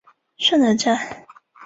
[0.37, 1.27] 顺德站